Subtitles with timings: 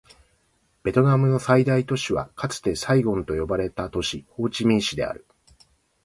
[0.81, 5.27] ベトナムの最大都市はかつてサイゴンと呼ばれた都市、ホーチミン市である